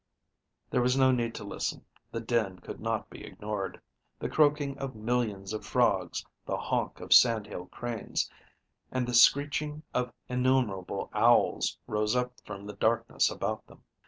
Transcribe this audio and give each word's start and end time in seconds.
There 0.71 0.81
was 0.81 0.97
no 0.97 1.11
need 1.11 1.35
to 1.35 1.43
listen 1.43 1.85
the 2.11 2.19
din 2.19 2.57
could 2.57 2.79
not 2.79 3.07
be 3.11 3.23
ignored. 3.23 3.79
The 4.17 4.29
croaking 4.29 4.79
of 4.79 4.95
millions 4.95 5.53
of 5.53 5.63
frogs, 5.63 6.25
the 6.43 6.57
honk 6.57 6.99
of 6.99 7.13
sand 7.13 7.45
hill 7.45 7.67
cranes, 7.67 8.27
and 8.91 9.07
the 9.07 9.13
screeching 9.13 9.83
of 9.93 10.11
innumerable 10.27 11.11
owls 11.13 11.77
rose 11.85 12.15
up 12.15 12.33
from 12.43 12.65
the 12.65 12.73
darkness 12.73 13.29
about 13.29 13.67
them. 13.67 13.83